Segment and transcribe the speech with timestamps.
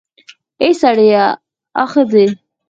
[0.61, 1.25] اې سړیه,
[1.81, 2.25] آ ښځې